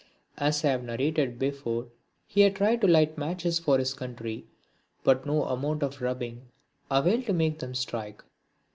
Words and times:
As 0.39 0.65
I 0.65 0.69
have 0.69 0.83
narrated 0.83 1.37
before, 1.37 1.85
he 2.25 2.41
had 2.41 2.55
tried 2.55 2.81
to 2.81 2.87
light 2.87 3.19
matches 3.19 3.59
for 3.59 3.77
his 3.77 3.93
country, 3.93 4.47
but 5.03 5.27
no 5.27 5.43
amount 5.43 5.83
of 5.83 6.01
rubbing 6.01 6.47
availed 6.89 7.27
to 7.27 7.33
make 7.33 7.59
them 7.59 7.75
strike. 7.75 8.23